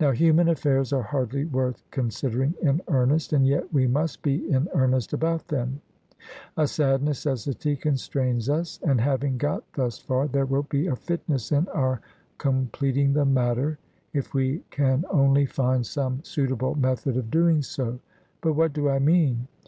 Now 0.00 0.10
human 0.10 0.48
affairs 0.48 0.92
are 0.92 1.04
hardly 1.04 1.44
worth 1.44 1.84
considering 1.92 2.56
in 2.60 2.80
earnest, 2.88 3.32
and 3.32 3.46
yet 3.46 3.72
we 3.72 3.86
must 3.86 4.20
be 4.20 4.50
in 4.50 4.66
earnest 4.74 5.12
about 5.12 5.46
them 5.46 5.80
a 6.56 6.66
sad 6.66 7.00
necessity 7.00 7.76
constrains 7.76 8.48
us. 8.48 8.80
And 8.84 9.00
having 9.00 9.38
got 9.38 9.62
thus 9.74 10.00
far, 10.00 10.26
there 10.26 10.46
will 10.46 10.64
be 10.64 10.88
a 10.88 10.96
fitness 10.96 11.52
in 11.52 11.68
our 11.68 12.00
completing 12.38 13.12
the 13.12 13.24
matter, 13.24 13.78
if 14.12 14.34
we 14.34 14.64
can 14.70 15.04
only 15.10 15.46
find 15.46 15.86
some 15.86 16.24
suitable 16.24 16.74
method 16.74 17.16
of 17.16 17.30
doing 17.30 17.62
so. 17.62 18.00
But 18.40 18.54
what 18.54 18.72
do 18.72 18.88
I 18.88 18.98
mean? 18.98 19.46